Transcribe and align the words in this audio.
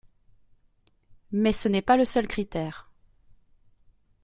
Mais 1.31 1.51
ce 1.51 1.67
n'est 1.67 1.83
pas 1.83 1.95
le 1.95 2.05
seul 2.05 2.27
critère. 2.27 2.89